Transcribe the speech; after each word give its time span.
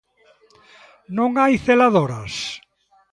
¿Non 1.17 1.31
hai 1.41 1.53
celadoras? 1.65 2.33